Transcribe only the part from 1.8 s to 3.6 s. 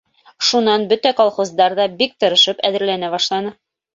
ҙа бик тырышып әҙерләнә башланы.